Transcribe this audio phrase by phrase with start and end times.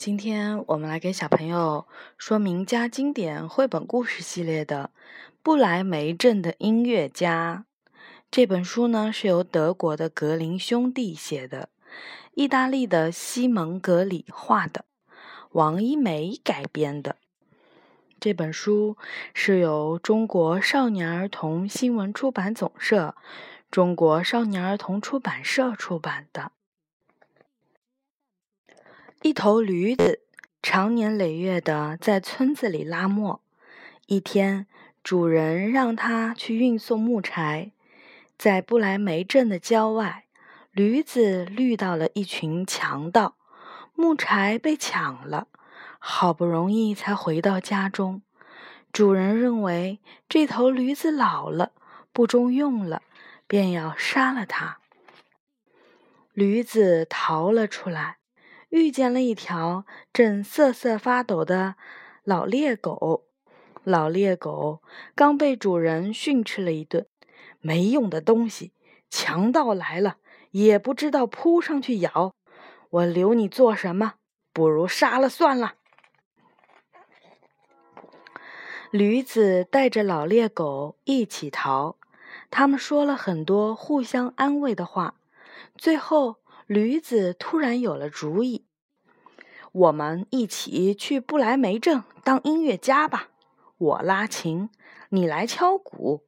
[0.00, 1.86] 今天我们来给小朋友
[2.16, 4.90] 说名家经典绘本故事系列的
[5.42, 7.66] 《不来梅镇的音乐家》
[8.30, 11.68] 这本书呢，是由德国的格林兄弟写的，
[12.32, 14.86] 意大利的西蒙格里画的，
[15.50, 17.16] 王一梅改编的。
[18.18, 18.96] 这本书
[19.34, 23.14] 是由中国少年儿童新闻出版总社、
[23.70, 26.52] 中国少年儿童出版社出版的。
[29.22, 30.22] 一头驴子
[30.62, 33.42] 常年累月的在村子里拉磨。
[34.06, 34.66] 一天，
[35.02, 37.72] 主人让它去运送木柴，
[38.38, 40.24] 在不来梅镇的郊外，
[40.72, 43.36] 驴子遇到了一群强盗，
[43.94, 45.48] 木柴被抢了，
[45.98, 48.22] 好不容易才回到家中。
[48.90, 50.00] 主人认为
[50.30, 51.72] 这头驴子老了，
[52.14, 53.02] 不中用了，
[53.46, 54.78] 便要杀了它。
[56.32, 58.19] 驴子逃了出来。
[58.70, 61.74] 遇见了一条正瑟瑟发抖的
[62.22, 63.26] 老猎狗，
[63.82, 64.80] 老猎狗
[65.16, 67.06] 刚被主人训斥了一顿，
[67.60, 68.72] 没用的东西，
[69.10, 70.18] 强盗来了
[70.52, 72.34] 也不知道扑上去咬，
[72.90, 74.14] 我留你做什么？
[74.52, 75.74] 不如杀了算了。
[78.92, 81.96] 驴子带着老猎狗一起逃，
[82.50, 85.16] 他们说了很多互相安慰的话，
[85.76, 86.39] 最后。
[86.70, 88.64] 驴子突然有了主意
[89.72, 93.30] ：“我们一起去不来梅镇当音乐家吧！
[93.76, 94.70] 我拉琴，
[95.08, 96.22] 你来敲鼓。”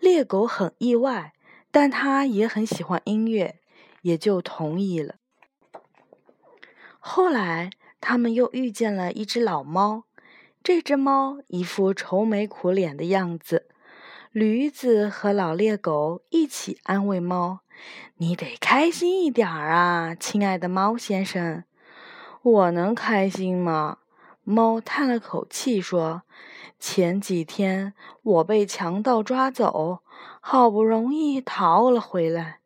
[0.00, 1.34] 猎狗很意外，
[1.70, 3.60] 但他也很喜欢音乐，
[4.02, 5.14] 也就同意了。
[6.98, 10.02] 后来，他们又遇见了一只老猫，
[10.64, 13.68] 这只猫一副愁眉苦脸的样子。
[14.32, 17.60] 驴子和老猎狗一起安慰猫。
[18.16, 21.64] 你得开心一点儿啊，亲爱的猫先生。
[22.42, 23.98] 我能开心吗？
[24.44, 26.22] 猫叹了口气说
[26.80, 30.00] ：“前几天我被强盗抓走，
[30.40, 32.60] 好不容易逃了回来，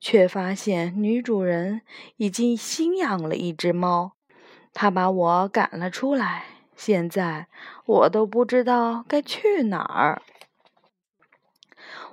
[0.00, 1.82] 却发现女主人
[2.16, 4.12] 已经新养了一只猫，
[4.72, 6.44] 她把我赶了出来。
[6.74, 7.48] 现在
[7.84, 10.22] 我都不知道该去哪儿。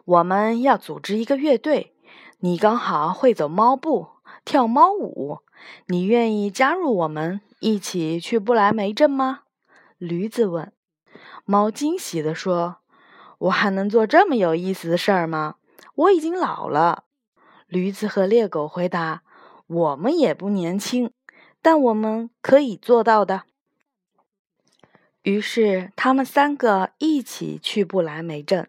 [0.03, 1.94] 我们要组织一个乐队。”
[2.40, 4.07] 你刚好会走猫步、
[4.44, 5.40] 跳猫舞，
[5.88, 9.44] 你愿意加入我们一起去不来梅镇吗？
[9.97, 10.72] 驴子问。
[11.45, 12.78] 猫惊喜地说
[13.40, 15.56] ：“我还能做这么有意思的事儿吗？
[15.95, 17.06] 我已经老了。”
[17.68, 19.24] 驴子和猎狗回答
[19.66, 21.12] ：“我们也不年轻，
[21.62, 23.44] 但我们可以做到的。”
[25.24, 28.68] 于是，他们三个一起去不来梅镇。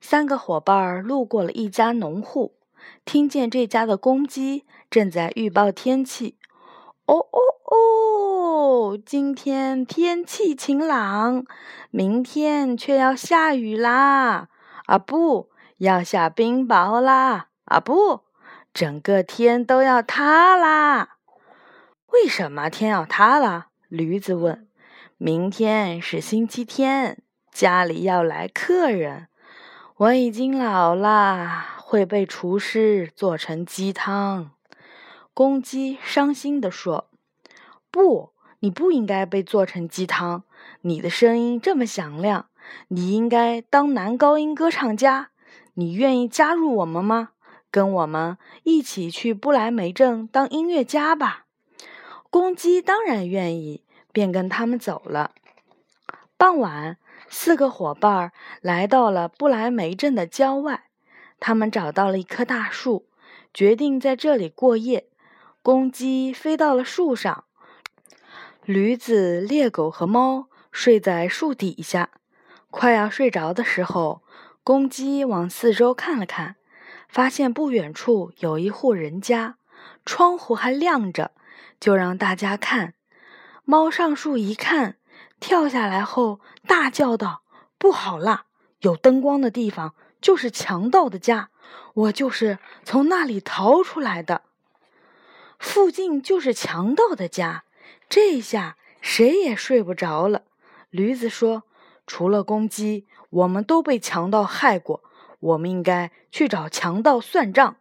[0.00, 2.54] 三个伙伴路过了一家农户。
[3.04, 6.36] 听见这家的公鸡正在预报天气，
[7.06, 7.38] 哦哦
[7.74, 8.98] 哦！
[9.04, 11.44] 今天天气晴朗，
[11.90, 14.48] 明天却要下雨啦！
[14.86, 15.48] 啊，不
[15.78, 17.48] 要下冰雹啦！
[17.64, 18.22] 啊，不，
[18.74, 21.16] 整个天都要塌啦！
[22.12, 23.68] 为什么天要塌了？
[23.88, 24.68] 驴子问。
[25.16, 29.28] 明天是星期天，家里要来客人，
[29.96, 31.81] 我已经老啦。
[31.92, 34.52] 会被厨师做成鸡汤。
[35.34, 37.10] 公鸡伤心地说
[37.92, 40.44] ：“不，你不应该被做成鸡汤。
[40.80, 42.46] 你的声音这么响亮，
[42.88, 45.32] 你应该当男高音歌唱家。
[45.74, 47.32] 你愿意加入我们吗？
[47.70, 51.44] 跟我们一起去不来梅镇当音乐家吧。”
[52.30, 55.32] 公鸡当然愿意，便跟他们走了。
[56.38, 56.96] 傍晚，
[57.28, 58.32] 四个伙伴
[58.62, 60.84] 来到了不来梅镇的郊外。
[61.44, 63.08] 他们找到了一棵大树，
[63.52, 65.08] 决定在这里过夜。
[65.60, 67.46] 公鸡飞到了树上，
[68.64, 72.10] 驴子、猎狗和猫睡在树底下。
[72.70, 74.22] 快要睡着的时候，
[74.62, 76.54] 公鸡往四周看了看，
[77.08, 79.56] 发现不远处有一户人家，
[80.06, 81.32] 窗户还亮着，
[81.80, 82.94] 就让大家看。
[83.64, 84.96] 猫上树一看，
[85.40, 86.38] 跳下来后
[86.68, 87.42] 大叫道
[87.78, 88.44] ：“不好啦！
[88.82, 91.50] 有灯光的地方。”就是强盗的家，
[91.94, 94.42] 我就是从那里逃出来的。
[95.58, 97.64] 附近就是强盗的家，
[98.08, 100.44] 这下谁也睡不着了。
[100.90, 101.64] 驴子说
[102.06, 105.02] ：“除了公鸡，我们都被强盗害过，
[105.40, 107.76] 我们应该去找强盗算账。”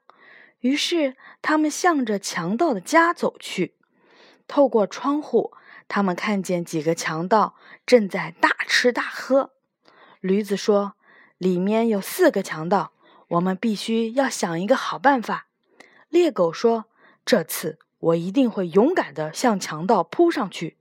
[0.61, 3.75] 于是他们向着强盗的家走去。
[4.47, 5.53] 透过窗户，
[5.87, 7.55] 他们看见几个强盗
[7.85, 9.51] 正在大吃大喝。
[10.19, 10.95] 驴子说。
[11.41, 12.91] 里面有四个强盗，
[13.29, 15.47] 我们必须要想一个好办法。
[16.07, 16.85] 猎狗说
[17.25, 20.77] ：“这次我一定会勇敢地向强盗扑上去。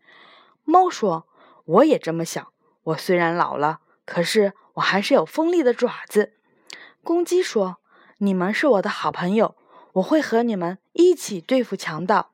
[0.65, 1.27] 猫说
[1.65, 2.53] ：“我也这么想。
[2.83, 6.35] 我虽然老了，可是我还是有锋利的爪子。”
[7.03, 7.79] 公鸡说
[8.21, 9.57] ：“你们是我的好朋友，
[9.95, 12.33] 我会和你们一起对付强盗。”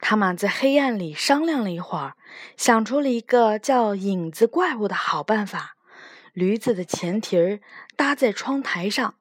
[0.00, 2.16] 他们在黑暗里商量了一会儿，
[2.56, 5.76] 想出了一个叫“影子怪物”的好办法。
[6.32, 7.60] 驴子的前蹄儿
[7.94, 9.16] 搭在窗台上，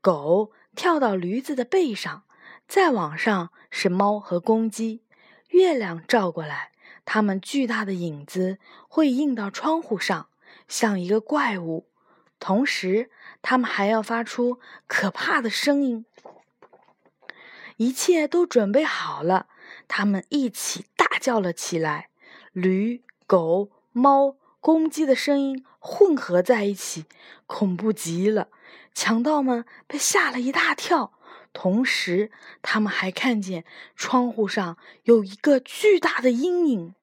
[0.00, 2.22] 狗跳到驴子的背上，
[2.68, 5.02] 再往上是猫和公鸡。
[5.48, 6.70] 月亮照过来，
[7.04, 10.28] 它们巨大的影子会映到窗户上，
[10.68, 11.88] 像一个怪物。
[12.38, 13.10] 同时，
[13.42, 16.06] 它们还要发出可怕的声音。
[17.76, 19.48] 一切都准备好了，
[19.88, 22.10] 他们一起大叫了起来。
[22.52, 24.36] 驴、狗、猫。
[24.62, 27.04] 公鸡的声音混合在一起，
[27.48, 28.46] 恐怖极了。
[28.94, 31.12] 强盗们被吓了一大跳，
[31.52, 32.30] 同时
[32.62, 33.64] 他们还看见
[33.96, 36.94] 窗户上有一个巨大的阴影。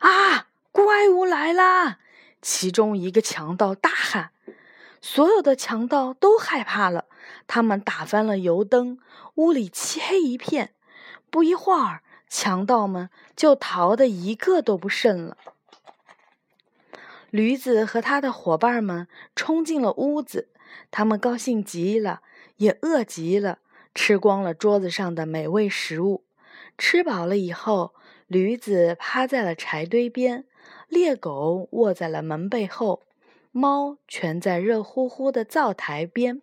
[0.00, 0.48] 啊！
[0.70, 1.98] 怪物来啦！
[2.42, 4.32] 其中一个强盗大喊。
[5.00, 7.06] 所有的强盗都害怕了，
[7.46, 8.98] 他们打翻了油灯，
[9.36, 10.74] 屋里漆黑一片。
[11.30, 12.02] 不一会儿。
[12.28, 15.36] 强盗们就逃得一个都不剩了。
[17.30, 20.48] 驴子和他的伙伴们冲进了屋子，
[20.90, 22.22] 他们高兴极了，
[22.56, 23.58] 也饿极了，
[23.94, 26.24] 吃光了桌子上的美味食物。
[26.78, 27.94] 吃饱了以后，
[28.26, 30.44] 驴子趴在了柴堆边，
[30.88, 33.02] 猎狗卧在了门背后，
[33.50, 36.40] 猫蜷在热乎乎的灶台边，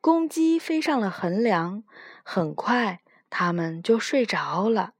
[0.00, 1.84] 公鸡飞上了横梁。
[2.22, 3.00] 很快，
[3.30, 4.94] 它们就睡着了。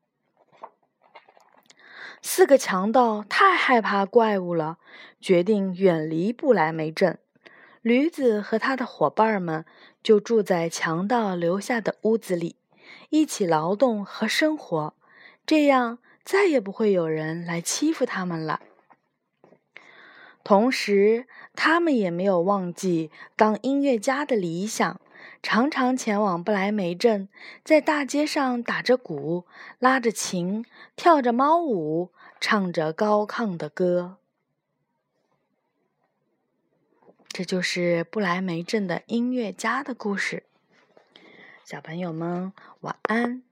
[2.23, 4.79] 四个强盗太害怕怪物了，
[5.20, 7.19] 决定远离不来梅镇。
[7.81, 9.65] 驴子和他的伙伴们
[10.03, 12.56] 就住在强盗留下的屋子里，
[13.11, 14.94] 一起劳动和生活，
[15.47, 18.61] 这样再也不会有人来欺负他们了。
[20.43, 25.00] 同时，他们也没有忘记当音乐家的理想。
[25.43, 27.29] 常常前往不来梅镇，
[27.64, 29.46] 在大街上打着鼓，
[29.79, 30.64] 拉着琴，
[30.96, 34.19] 跳着猫舞，唱着高亢的歌。
[37.29, 40.44] 这就是不来梅镇的音乐家的故事。
[41.64, 43.47] 小朋友们，晚安。